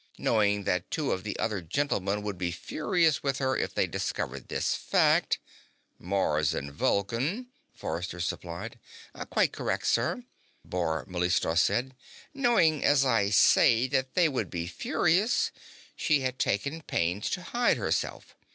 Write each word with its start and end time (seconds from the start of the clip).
Knowing 0.17 0.63
that 0.63 0.89
two 0.89 1.11
of 1.11 1.23
the 1.23 1.37
other 1.37 1.61
gentlemen 1.61 2.23
would 2.23 2.35
be 2.35 2.51
furious 2.51 3.21
with 3.21 3.37
her 3.37 3.55
if 3.55 3.75
they 3.75 3.85
discovered 3.85 4.47
this 4.47 4.73
fact" 4.73 5.37
"Mars 6.11 6.55
and 6.55 6.73
Vulcan," 6.73 7.51
Forrester 7.75 8.19
supplied. 8.19 8.79
"Quite 9.29 9.51
correct, 9.51 9.85
sir," 9.85 10.23
Bor 10.65 11.05
Mellistos 11.05 11.59
said. 11.61 11.95
"Knowing, 12.33 12.83
as 12.83 13.05
I 13.05 13.29
say, 13.29 13.85
that 13.89 14.15
they 14.15 14.27
would 14.27 14.49
be 14.49 14.65
furious, 14.65 15.51
she 15.95 16.21
had 16.21 16.39
taken 16.39 16.71
special 16.79 16.83
pains 16.87 17.29
to 17.29 17.43
hide 17.43 17.77
herself. 17.77 18.35